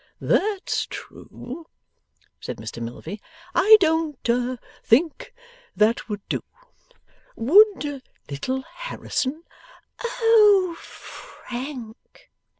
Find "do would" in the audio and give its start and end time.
6.27-8.01